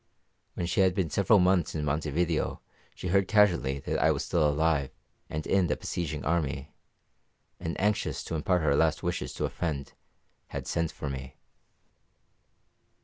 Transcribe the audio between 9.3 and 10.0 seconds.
to a friend,